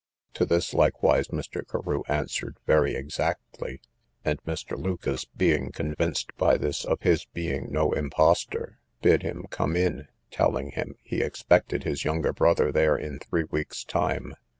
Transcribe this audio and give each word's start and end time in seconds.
To 0.33 0.47
this 0.47 0.73
likewise 0.73 1.27
Mr. 1.27 1.61
Carew 1.63 2.01
answered 2.07 2.57
very 2.65 2.95
exactly; 2.95 3.81
and 4.25 4.41
Mr. 4.45 4.75
Lucas, 4.75 5.25
being 5.25 5.71
convinced 5.71 6.35
by 6.37 6.57
this 6.57 6.85
of 6.85 7.01
his 7.01 7.25
being 7.25 7.67
no 7.71 7.91
imposter, 7.93 8.79
bid 9.03 9.21
him 9.21 9.45
come 9.51 9.75
in, 9.75 10.07
telling 10.31 10.71
him, 10.71 10.95
he 11.03 11.21
expected 11.21 11.83
his 11.83 12.03
youngest 12.03 12.37
brother 12.39 12.71
there 12.71 12.97
in 12.97 13.19
three 13.19 13.43
weeks 13.43 13.83
time. 13.83 14.33